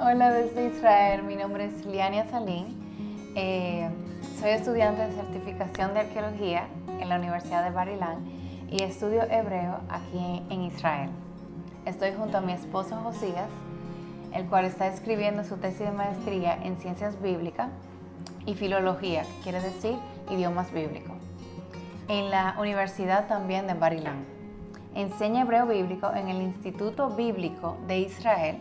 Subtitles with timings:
[0.00, 3.32] Hola desde Israel, mi nombre es Liania Salín.
[3.34, 3.90] Eh,
[4.38, 6.68] soy estudiante de certificación de arqueología
[7.00, 8.24] en la Universidad de Barilán
[8.70, 11.10] y estudio hebreo aquí en Israel.
[11.84, 13.50] Estoy junto a mi esposo Josías,
[14.32, 17.70] el cual está escribiendo su tesis de maestría en ciencias bíblicas
[18.46, 19.96] y filología, que quiere decir
[20.30, 21.16] idiomas bíblicos,
[22.06, 24.24] en la Universidad también de Barilán.
[24.94, 28.58] Enseña hebreo bíblico en el Instituto Bíblico de Israel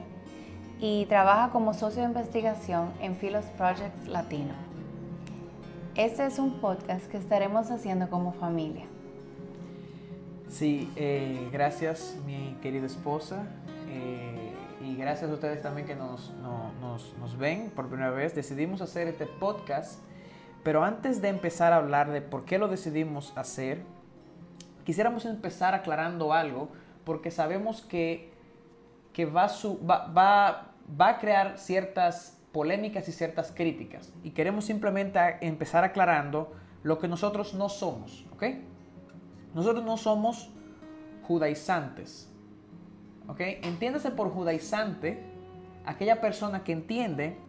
[0.80, 4.54] y trabaja como socio de investigación en Philos Projects Latino.
[5.95, 8.86] Este es un podcast que estaremos haciendo como familia.
[10.50, 13.48] Sí, eh, gracias mi querida esposa
[13.90, 16.31] eh, y gracias a ustedes también que nos,
[16.80, 18.36] nos, nos ven por primera vez.
[18.36, 20.00] Decidimos hacer este podcast,
[20.64, 23.81] pero antes de empezar a hablar de por qué lo decidimos hacer,
[24.86, 26.70] quisiéramos empezar aclarando algo
[27.03, 28.36] porque sabemos que
[29.18, 29.48] que va,
[29.90, 34.14] va, va, a crear ciertas polémicas y ciertas críticas.
[34.23, 38.44] Y queremos simplemente empezar aclarando lo que nosotros no somos, ¿ok?
[39.56, 40.52] Nosotros no somos
[41.23, 42.32] judaizantes,
[43.28, 43.40] ¿ok?
[43.64, 45.23] Entiéndase por judaizante
[45.84, 47.40] aquella persona que entiende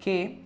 [0.00, 0.42] que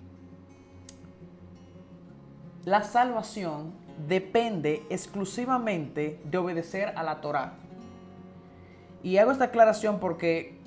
[2.67, 3.73] la salvación
[4.07, 7.62] depende exclusivamente de obedecer a la Torah.
[9.03, 10.59] Y hago esta aclaración porque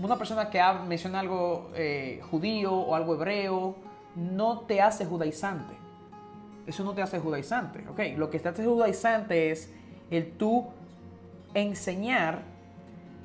[0.00, 3.74] una persona que menciona algo eh, judío o algo hebreo
[4.16, 5.74] no te hace judaizante.
[6.66, 7.84] Eso no te hace judaizante.
[8.16, 9.72] Lo que te hace judaizante es
[10.10, 10.66] el tú
[11.54, 12.42] enseñar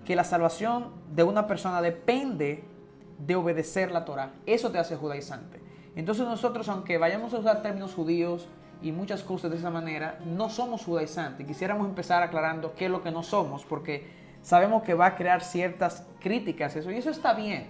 [0.05, 2.63] que la salvación de una persona depende
[3.19, 4.31] de obedecer la Torah.
[4.45, 5.59] Eso te hace judaizante.
[5.95, 8.47] Entonces nosotros, aunque vayamos a usar términos judíos
[8.81, 11.47] y muchas cosas de esa manera, no somos judaizantes.
[11.47, 15.43] Quisiéramos empezar aclarando qué es lo que no somos, porque sabemos que va a crear
[15.43, 17.65] ciertas críticas, eso, y eso está bien.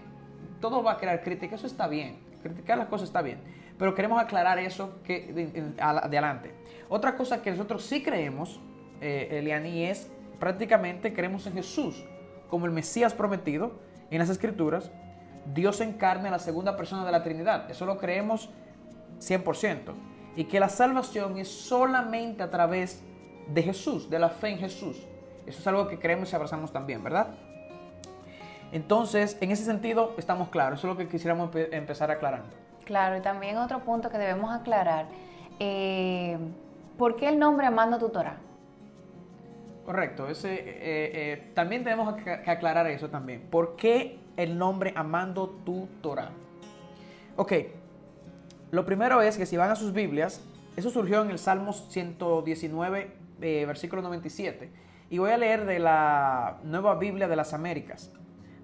[0.59, 2.19] Todo va a crear críticas, eso está bien.
[2.43, 3.39] Criticar las cosas está bien.
[3.79, 6.53] Pero queremos aclarar eso que, de, adelante.
[6.89, 8.59] Otra cosa que nosotros sí creemos,
[8.99, 12.03] eh, Eliani, es prácticamente creemos en Jesús
[12.49, 13.79] como el Mesías prometido
[14.11, 14.91] en las Escrituras,
[15.53, 17.71] Dios encarne a la segunda persona de la Trinidad.
[17.71, 18.49] Eso lo creemos
[19.21, 19.93] 100%.
[20.35, 23.01] Y que la salvación es solamente a través
[23.47, 24.97] de Jesús, de la fe en Jesús.
[25.45, 27.27] Eso es algo que creemos y abrazamos también, ¿verdad?
[28.71, 30.79] Entonces, en ese sentido, estamos claros.
[30.79, 32.49] Eso es lo que quisiéramos empezar aclarando.
[32.83, 35.05] Claro, y también otro punto que debemos aclarar.
[35.59, 36.37] Eh,
[36.97, 38.37] ¿Por qué el nombre Amando tu Torah?
[39.85, 40.27] Correcto.
[40.27, 43.47] Ese, eh, eh, también tenemos que aclarar eso también.
[43.49, 46.31] ¿Por qué el nombre Amando tu Torah?
[47.37, 47.53] Ok.
[48.71, 50.43] Lo primero es que si van a sus Biblias,
[50.75, 56.95] eso surgió en el Salmo 119, versículo 97 y voy a leer de la Nueva
[56.95, 58.11] Biblia de las Américas.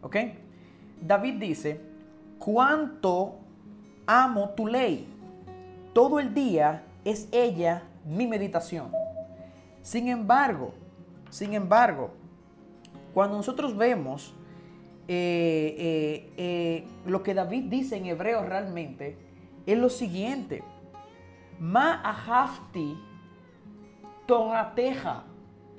[0.01, 0.17] ¿Ok?
[0.99, 1.81] David dice,
[2.39, 3.39] cuánto
[4.05, 5.07] amo tu ley.
[5.93, 8.91] Todo el día es ella mi meditación.
[9.81, 10.73] Sin embargo,
[11.29, 12.11] sin embargo,
[13.13, 14.33] cuando nosotros vemos
[15.07, 19.17] eh, eh, eh, lo que David dice en hebreo realmente,
[19.65, 20.63] es lo siguiente.
[21.59, 22.97] Ma ahafti
[24.25, 25.23] torateja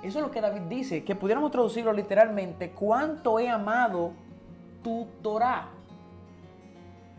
[0.03, 4.13] eso es lo que David dice, que pudiéramos traducirlo literalmente, cuánto he amado
[4.83, 5.69] tu Torah.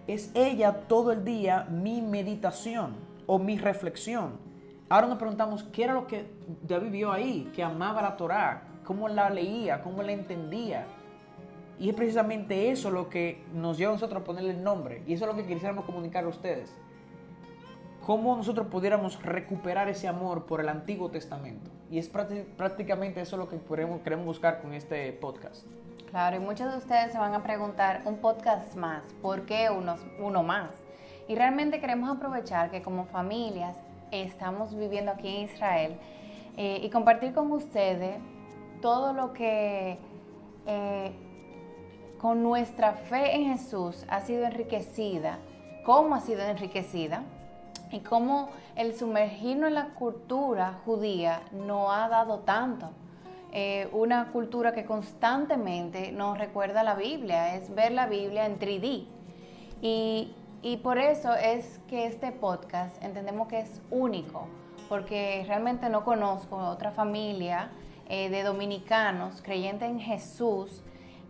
[0.06, 2.96] Es ella todo el día mi meditación
[3.26, 4.34] o mi reflexión.
[4.90, 6.26] Ahora nos preguntamos, ¿qué era lo que
[6.62, 7.50] David vio ahí?
[7.56, 10.86] Que amaba la Torah, cómo la leía, cómo la entendía.
[11.80, 15.02] Y es precisamente eso lo que nos lleva a nosotros a ponerle el nombre.
[15.08, 16.76] Y eso es lo que quisiéramos comunicar a ustedes.
[18.06, 21.72] Cómo nosotros pudiéramos recuperar ese amor por el Antiguo Testamento.
[21.90, 25.66] Y es prácticamente eso lo que queremos, buscar con este podcast.
[26.09, 29.96] Claro, y muchos de ustedes se van a preguntar, un podcast más, ¿por qué uno,
[30.19, 30.72] uno más?
[31.30, 33.78] Y realmente queremos aprovechar que como familias
[34.12, 35.97] estamos viviendo aquí en Israel
[36.58, 38.18] eh, y compartir con ustedes
[38.81, 39.98] todo lo que
[40.68, 41.12] eh,
[42.19, 45.39] con nuestra fe en Jesús ha sido enriquecida,
[45.86, 47.24] cómo ha sido enriquecida
[47.94, 52.90] y cómo el sumergirnos en la cultura judía no ha dado tanto.
[53.51, 59.06] Eh, una cultura que constantemente nos recuerda la Biblia, es ver la Biblia en 3D.
[59.81, 60.34] Y,
[60.81, 64.48] por eso es que este podcast entendemos que es único,
[64.90, 67.69] porque realmente no conozco otra familia
[68.10, 70.81] eh, de dominicanos creyentes en Jesús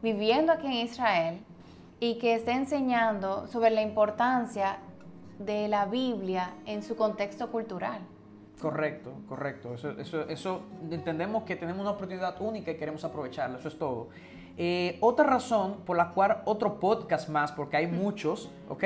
[0.02, 1.42] viviendo aquí en Israel
[2.00, 4.78] y que esté enseñando sobre la importancia
[5.46, 8.02] de la Biblia en su contexto cultural.
[8.62, 9.74] Correcto, correcto.
[9.74, 14.10] Eso, eso, eso entendemos que tenemos una oportunidad única y queremos aprovecharla, eso es todo.
[14.58, 18.84] Eh, otra razón por la cual otro podcast más, porque hay muchos, ¿ok?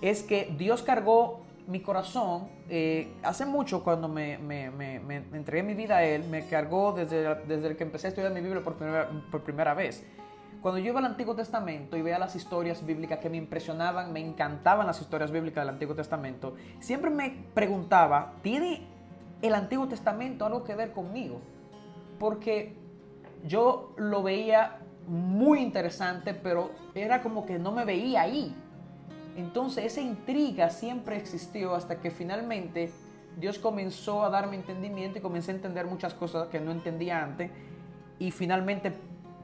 [0.00, 5.62] Es que Dios cargó mi corazón, eh, hace mucho cuando me, me, me, me, entregué
[5.62, 8.74] mi vida a Él, me cargó desde, desde que empecé a estudiar mi Biblia por
[8.74, 10.06] primera, por primera vez.
[10.60, 14.20] Cuando yo iba al Antiguo Testamento y veía las historias bíblicas que me impresionaban, me
[14.20, 18.82] encantaban las historias bíblicas del Antiguo Testamento, siempre me preguntaba, ¿tiene
[19.40, 21.40] el Antiguo Testamento algo que ver conmigo?
[22.18, 22.74] Porque
[23.44, 28.54] yo lo veía muy interesante, pero era como que no me veía ahí.
[29.36, 32.90] Entonces esa intriga siempre existió hasta que finalmente
[33.38, 37.52] Dios comenzó a darme entendimiento y comencé a entender muchas cosas que no entendía antes
[38.18, 38.92] y finalmente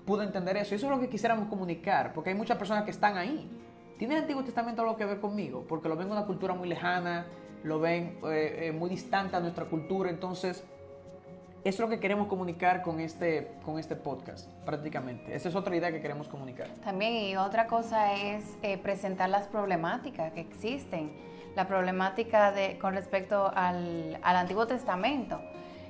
[0.04, 0.74] pude entender eso.
[0.74, 3.50] Y eso es lo que quisiéramos comunicar, porque hay muchas personas que están ahí.
[3.98, 5.64] ¿Tiene el Antiguo Testamento algo que ver conmigo?
[5.68, 7.26] Porque lo ven en una cultura muy lejana,
[7.62, 10.64] lo ven eh, eh, muy distante a nuestra cultura, entonces
[11.64, 15.34] eso es lo que queremos comunicar con este, con este podcast, prácticamente.
[15.34, 16.68] Esa es otra idea que queremos comunicar.
[16.84, 21.10] También, y otra cosa es eh, presentar las problemáticas que existen.
[21.56, 25.40] La problemática de, con respecto al, al Antiguo Testamento.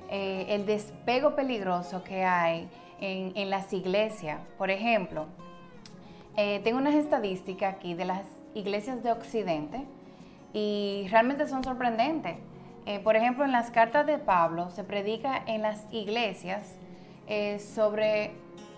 [0.09, 2.69] Eh, el despego peligroso que hay
[2.99, 4.39] en, las iglesias.
[4.57, 5.25] Por ejemplo,
[6.37, 8.23] eh, tengo unas estadísticas aquí de las
[8.53, 9.83] iglesias de Occidente
[10.53, 12.37] y realmente son sorprendentes.
[12.85, 16.77] Eh, por ejemplo, en las cartas de Pablo se predica en las iglesias
[17.59, 18.33] sobre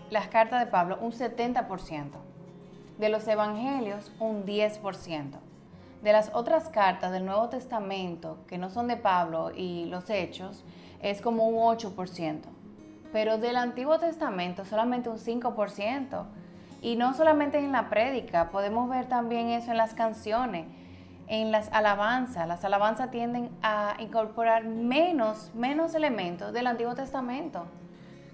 [0.10, 2.12] las cartas de Pablo un 70%,
[2.98, 5.38] de los evangelios un 10%,
[6.08, 10.64] de las otras cartas del Nuevo Testamento que no son de Pablo y los hechos
[11.02, 12.44] es como un 8%,
[13.12, 16.24] pero del Antiguo Testamento solamente un 5%.
[16.82, 20.68] Y no solamente en la prédica, podemos ver también eso en las canciones
[21.28, 22.48] en las alabanzas.
[22.48, 27.66] Las alabanzas tienden a incorporar menos, menos elementos del Antiguo Testamento.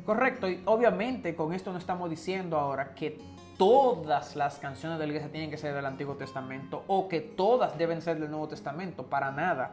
[0.05, 3.19] Correcto, y obviamente con esto no estamos diciendo ahora que
[3.57, 7.77] todas las canciones de la iglesia tienen que ser del Antiguo Testamento o que todas
[7.77, 9.71] deben ser del Nuevo Testamento, para nada.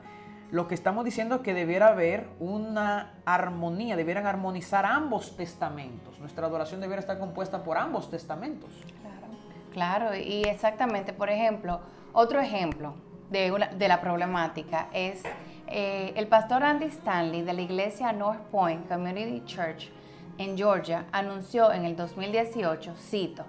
[0.50, 6.18] Lo que estamos diciendo es que debiera haber una armonía, debieran armonizar ambos testamentos.
[6.18, 8.70] Nuestra adoración debiera estar compuesta por ambos testamentos.
[9.00, 11.80] Claro, claro, y exactamente, por ejemplo,
[12.12, 12.94] otro ejemplo,
[13.30, 15.22] de, la problemática es
[15.68, 19.90] eh, el pastor Andy Stanley de la iglesia North Point Community Church
[20.38, 23.44] en Georgia anunció en el 2018, cito,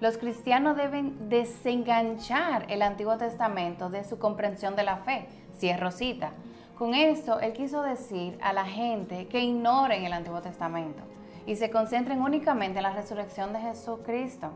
[0.00, 5.26] los cristianos deben desenganchar el Antiguo Testamento de su comprensión de la fe,
[5.58, 6.32] cierro cita.
[6.78, 11.02] Con esto, él quiso decir a la gente que ignoren el Antiguo Testamento
[11.46, 14.52] y se concentren únicamente en la resurrección de Jesucristo,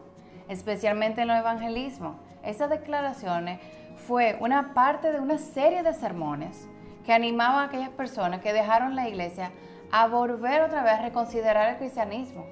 [0.49, 2.17] especialmente en los evangelismos.
[2.43, 3.61] Estas declaraciones
[4.07, 6.67] fue una parte de una serie de sermones
[7.05, 9.51] que animaba a aquellas personas que dejaron la iglesia
[9.93, 12.47] a volver otra vez a reconsiderar el cristianismo.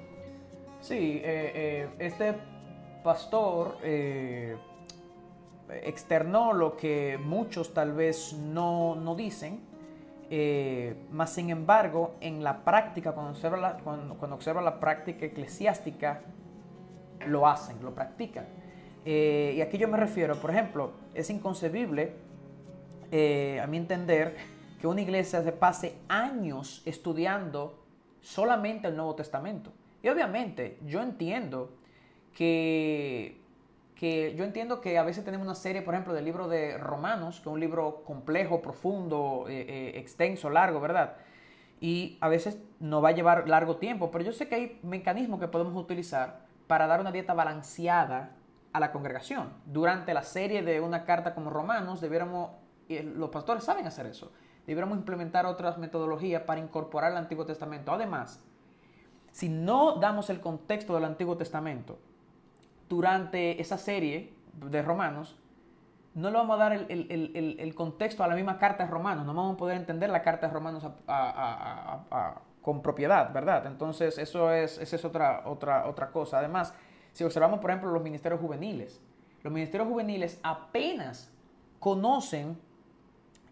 [0.81, 2.35] Sí, eh, eh, este
[3.03, 4.55] pastor eh,
[5.83, 9.71] externó lo que muchos tal vez no, no dicen,
[11.11, 16.21] más sin embargo, en la práctica, cuando observa la, cuando, observa la práctica eclesiástica,
[17.27, 18.47] lo hacen, lo practican.
[19.05, 22.13] y aquí yo me refiero, por ejemplo, es inconcebible,
[23.15, 24.35] eh, a mi entender,
[24.81, 27.85] que una iglesia se pase años estudiando
[28.21, 29.71] solamente el Nuevo Testamento.
[30.01, 31.69] Y obviamente yo entiendo
[32.33, 33.41] que,
[33.95, 37.39] que, yo entiendo que a veces tenemos una serie, por ejemplo, del libro de Romanos,
[37.39, 41.15] que es un libro complejo, profundo, eh, eh, extenso, largo, ¿verdad?
[41.79, 45.39] Y a veces nos va a llevar largo tiempo, pero yo sé que hay mecanismos
[45.39, 48.35] que podemos utilizar para dar una dieta balanceada
[48.71, 49.53] a la congregación.
[49.65, 52.51] Durante la serie de una carta como Romanos, debiéramos,
[52.89, 54.31] los pastores saben hacer eso,
[54.65, 57.91] debiéramos implementar otras metodologías para incorporar el Antiguo Testamento.
[57.91, 58.41] Además,
[59.31, 61.99] si no damos el contexto del Antiguo Testamento
[62.93, 65.35] durante esa serie de Romanos,
[66.13, 69.55] no le vamos a dar el, contexto a la misma carta de Romanos, no vamos
[69.55, 70.85] a poder entender la carta de Romanos
[72.61, 73.65] con propiedad, ¿verdad?
[73.65, 76.37] Entonces, eso es, otra cosa.
[76.37, 76.75] Además,
[77.13, 79.01] si observamos, por ejemplo, los ministerios juveniles,
[79.41, 81.31] los ministerios juveniles apenas
[81.79, 82.59] conocen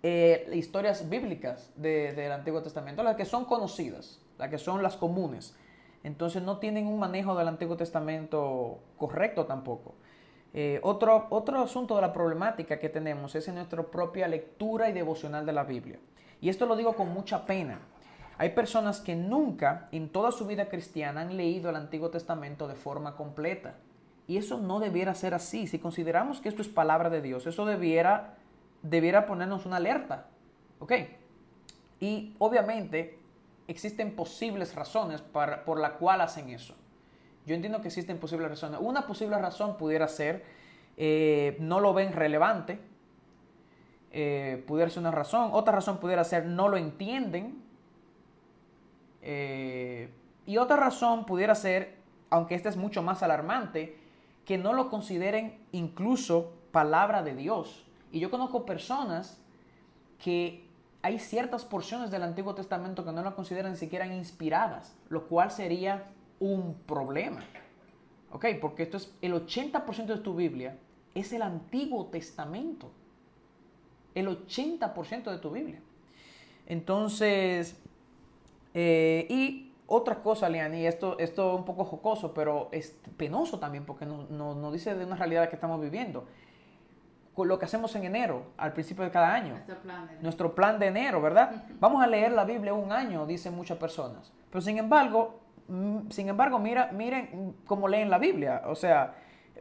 [0.03, 5.57] eh, historias bíblicas del Antiguo Testamento, las que son conocidas, las que son las comunes.
[6.03, 9.93] Entonces no tienen un manejo del Antiguo Testamento correcto tampoco.
[10.53, 14.93] Eh, otro, otro asunto de la problemática que tenemos es en nuestra propia lectura y
[14.93, 15.99] devocional de la Biblia.
[16.41, 17.79] Y esto lo digo con mucha pena,
[18.41, 22.73] hay personas que nunca en toda su vida cristiana han leído el Antiguo Testamento de
[22.73, 23.75] forma completa.
[24.25, 25.67] Y eso no debiera ser así.
[25.67, 28.37] Si consideramos que esto es palabra de Dios, eso debiera,
[28.81, 30.25] debiera ponernos una alerta.
[30.79, 30.93] ¿Ok?
[31.99, 33.19] Y obviamente
[33.71, 36.75] existen posibles razones por la cual hacen eso.
[37.45, 38.79] Yo entiendo que existen posibles razones.
[38.81, 40.43] Una posible razón pudiera ser
[40.97, 42.79] eh, no lo ven relevante,
[44.11, 45.49] eh, pudiera ser una razón.
[45.53, 47.63] Otra razón pudiera ser no lo entienden.
[49.21, 50.09] Eh,
[50.45, 51.97] y otra razón pudiera ser,
[52.29, 53.97] aunque esta es mucho más alarmante,
[54.45, 57.85] que no lo consideren incluso palabra de Dios.
[58.11, 59.41] Y yo conozco personas
[60.19, 60.67] que
[61.01, 66.05] hay ciertas porciones del Antiguo Testamento que no lo consideran siquiera inspiradas, lo cual sería
[66.39, 67.41] un problema.
[68.31, 68.45] ¿Ok?
[68.61, 70.77] Porque esto es el 80% de tu Biblia
[71.13, 72.91] es el Antiguo Testamento.
[74.15, 75.79] El 80% de tu Biblia.
[76.67, 77.77] Entonces,
[78.73, 83.85] eh, y otra cosa, Lian, esto, esto es un poco jocoso, pero es penoso también
[83.85, 86.25] porque nos no, dice de una realidad que estamos viviendo.
[87.33, 89.53] Con lo que hacemos en enero, al principio de cada año.
[89.53, 91.63] Nuestro plan de enero, Nuestro plan de enero ¿verdad?
[91.79, 94.31] Vamos a leer la Biblia un año, dicen muchas personas.
[94.49, 98.63] Pero sin embargo, mm, sin embargo, mira, miren cómo leen la Biblia.
[98.65, 99.15] O sea,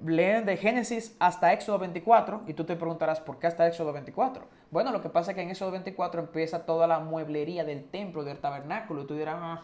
[0.04, 4.44] leen de Génesis hasta Éxodo 24 y tú te preguntarás por qué hasta Éxodo 24.
[4.70, 8.24] Bueno, lo que pasa es que en Éxodo 24 empieza toda la mueblería del templo,
[8.24, 9.62] del tabernáculo y tú dirás, ah,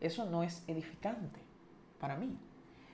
[0.00, 1.40] eso no es edificante
[1.98, 2.36] para mí.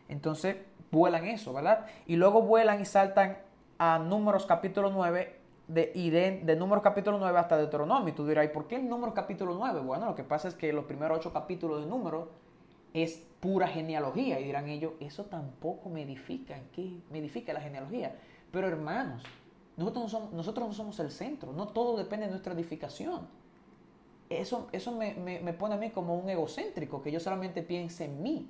[0.09, 0.57] Entonces
[0.91, 1.87] vuelan eso, ¿verdad?
[2.07, 3.39] Y luego vuelan y saltan
[3.79, 8.09] a Números capítulo 9 de, y de, Números capítulo 9 hasta Deuteronomio.
[8.09, 9.81] Y tú dirás, ¿y por qué Números capítulo 9?
[9.81, 12.29] Bueno, lo que pasa es que los primeros ocho capítulos de Números
[12.95, 14.41] es pura genealogía.
[14.41, 16.57] Y dirán ellos, eso tampoco me edifica.
[16.57, 18.17] ¿En qué me edifica la genealogía?
[18.51, 19.23] Pero hermanos,
[19.77, 21.53] nosotros no somos, nosotros no somos el centro.
[21.53, 23.29] No todo depende de nuestra edificación.
[24.29, 28.23] Eso, eso me, me, pone a mí como un egocéntrico, que yo solamente piense en
[28.23, 28.49] mí.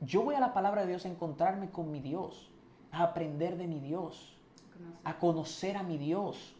[0.00, 2.52] Yo voy a la palabra de Dios a encontrarme con mi Dios,
[2.92, 4.37] a aprender de mi Dios,
[5.04, 6.54] a conocer a mi Dios.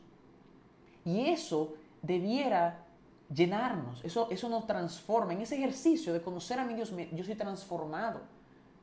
[1.05, 2.85] Y eso debiera
[3.33, 5.33] llenarnos, eso, eso nos transforma.
[5.33, 8.21] En ese ejercicio de conocer a mi Dios, yo soy transformado.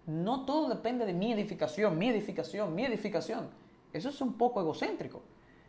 [0.05, 3.49] No todo depende de mi edificación, mi edificación, mi edificación.
[3.91, 5.21] Eso es un poco egocéntrico.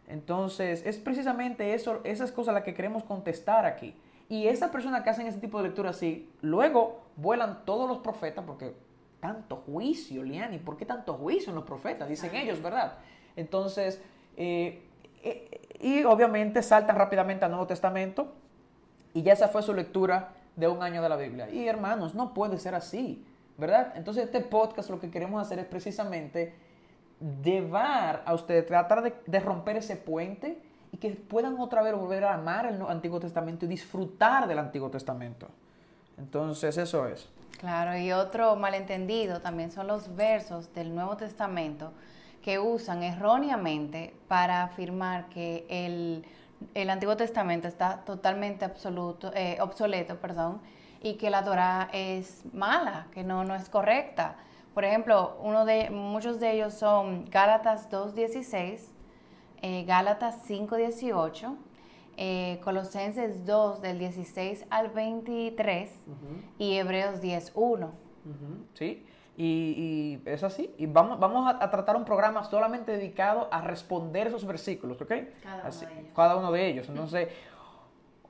[0.09, 3.95] Entonces, es precisamente eso, esas cosas las que queremos contestar aquí.
[4.29, 8.45] Y esas personas que hacen ese tipo de lectura así, luego vuelan todos los profetas,
[8.45, 8.75] porque
[9.21, 12.09] tanto juicio, Liani, ¿por qué tanto juicio en los profetas?
[12.09, 12.99] Dicen ellos, ¿verdad?
[13.37, 14.01] Entonces,
[14.37, 14.83] eh,
[15.81, 18.33] y obviamente saltan rápidamente al Nuevo Testamento,
[19.15, 21.49] y ya esa fue su lectura de un año de la Biblia.
[21.51, 23.25] Y hermanos, no puede ser así,
[23.57, 23.93] ¿verdad?
[23.97, 26.55] Entonces este podcast lo que queremos hacer es precisamente
[27.43, 30.61] llevar a ustedes, tratar de, romper ese puente
[30.93, 34.91] y que puedan otra vez volver a amar el Antiguo Testamento y disfrutar del Antiguo
[34.91, 35.49] Testamento.
[36.19, 37.29] Entonces eso es.
[37.59, 41.93] Claro, y otro malentendido también son los versos del Nuevo Testamento
[42.43, 46.25] que usan erróneamente para afirmar que el
[46.75, 50.61] el Antiguo Testamento está totalmente absoluto, eh, obsoleto, perdón,
[51.03, 54.37] y que la Torah es mala, que no, no es correcta.
[54.75, 58.81] Por ejemplo, uno de, muchos de ellos son Gálatas 2.16,
[59.63, 61.57] eh, Gálatas 5.18,
[62.19, 65.91] eh, Colosenses 2 del 16 al 23
[66.59, 67.91] y Hebreos 10.1.
[68.75, 70.75] Sí, y, es así.
[70.79, 75.13] Y vamos, vamos a, tratar un programa solamente dedicado a responder esos versículos, ¿ok?
[75.43, 76.11] Cada uno de ellos.
[76.15, 76.89] Cada uno de ellos.
[76.89, 77.29] Entonces,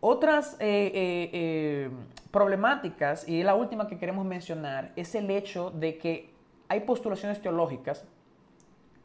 [0.00, 1.90] otras eh, eh, eh,
[2.30, 6.34] problemáticas, y la última que queremos mencionar, es el hecho de que
[6.68, 8.04] hay postulaciones teológicas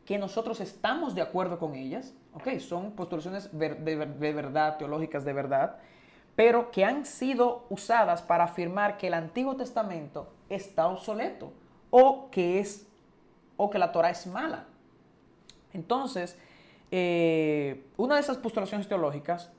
[0.05, 2.57] que nosotros estamos de acuerdo con ellas, ¿ok?
[2.57, 5.77] Son postulaciones de, de verdad, teológicas de verdad,
[6.35, 11.53] pero que han sido usadas para afirmar que el Antiguo Testamento está obsoleto
[11.91, 12.87] o que es
[13.57, 14.65] o que la Torah es mala.
[15.73, 16.37] Entonces,
[16.89, 19.51] eh, una de esas postulaciones teológicas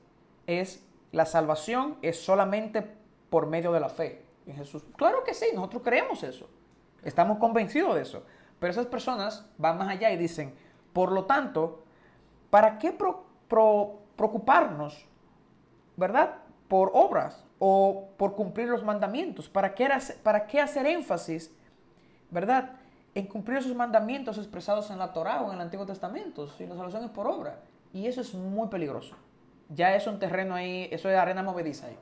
[0.45, 2.85] es la salvación es solamente
[3.29, 4.83] por medio de la fe en Jesús.
[4.97, 6.49] Claro que sí, nosotros creemos eso.
[7.03, 8.23] Estamos convencidos de eso.
[8.59, 10.55] Pero esas personas van más allá y dicen,
[10.91, 11.83] por lo tanto,
[12.49, 12.95] ¿para qué
[13.47, 15.05] preocuparnos,
[15.95, 16.35] verdad?
[16.67, 19.49] Por obras o por cumplir los mandamientos.
[19.49, 19.89] ¿Para qué,
[20.23, 21.51] para qué hacer énfasis
[22.33, 22.71] ¿verdad?
[23.15, 26.75] En cumplir esos mandamientos expresados en la Torah o en el Antiguo Testamento, si la
[26.75, 27.59] salvación es por obra.
[27.93, 29.15] Y eso es muy peligroso.
[29.69, 31.97] Ya es un terreno ahí, eso es arena movediza ahí.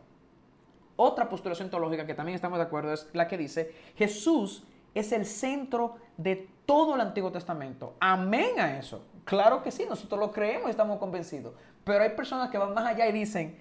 [0.95, 5.25] Otra postulación teológica que también estamos de acuerdo es la que dice, Jesús es el
[5.25, 7.95] centro de todo el Antiguo Testamento.
[7.99, 9.03] Amén a eso.
[9.25, 11.53] Claro que sí, nosotros lo creemos y estamos convencidos.
[11.83, 13.57] Pero hay personas que van más allá y dicen,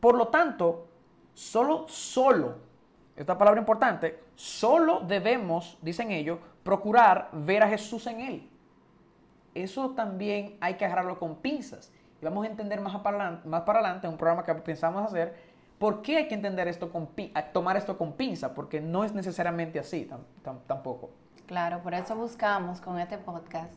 [0.00, 0.88] por lo tanto,
[1.34, 2.56] solo, solo
[3.16, 8.50] esta palabra importante, solo debemos, dicen ellos, procurar ver a Jesús en él.
[9.54, 11.90] Eso también hay que agarrarlo con pinzas.
[12.22, 15.34] Y vamos a entender más para, más para adelante, un programa que pensamos hacer,
[15.78, 17.08] ¿Por qué hay que entender esto con
[17.52, 18.54] tomar esto con pinza?
[18.54, 20.08] Porque no es necesariamente así
[20.66, 21.10] tampoco.
[21.46, 23.72] Claro, por eso buscamos con este podcast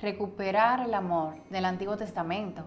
[0.00, 2.64] recuperar el amor del Antiguo Testamento,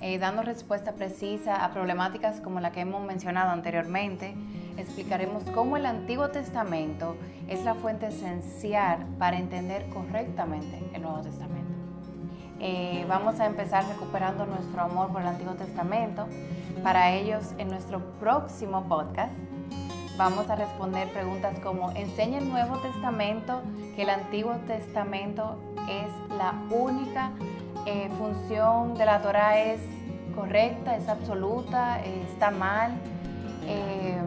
[0.00, 4.34] eh, dando respuesta precisa a problemáticas como la que hemos mencionado anteriormente.
[4.76, 7.16] Explicaremos cómo el Antiguo Testamento
[7.48, 11.68] es la fuente esencial para entender correctamente el Nuevo Testamento.
[12.60, 16.26] Eh, vamos a empezar recuperando nuestro amor por el Antiguo Testamento.
[16.82, 19.32] Para ellos, en nuestro próximo podcast,
[20.16, 23.62] vamos a responder preguntas como, ¿enseña el Nuevo Testamento
[23.94, 27.32] que el Antiguo Testamento es la única
[27.88, 29.58] eh, función de la Torah?
[29.58, 29.80] ¿Es
[30.34, 30.94] correcta?
[30.94, 32.00] ¿Es absoluta?
[32.04, 32.92] ¿Está mal?
[33.66, 34.18] Eh,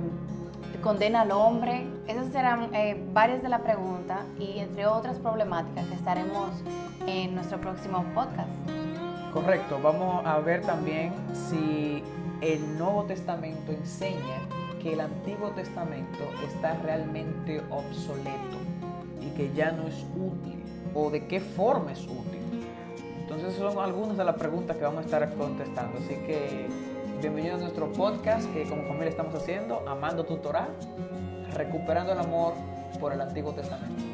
[0.82, 1.86] condena al hombre?
[2.08, 6.50] Esas serán eh, varias de las preguntas y entre otras problemáticas que estaremos
[7.06, 8.50] en nuestro próximo podcast.
[9.32, 12.03] Correcto, vamos a ver también si
[12.41, 14.39] el Nuevo Testamento enseña
[14.82, 18.58] que el Antiguo Testamento está realmente obsoleto
[19.22, 20.63] y que ya no es útil
[20.96, 22.40] o de qué forma es útil.
[23.33, 26.00] Entonces son algunas de las preguntas que vamos a estar contestando.
[26.00, 26.67] Así que
[27.21, 30.67] bienvenido a nuestro podcast que como familia estamos haciendo, Amando tu Torah,
[31.55, 32.55] recuperando el amor
[33.00, 34.11] por el Antiguo Testamento.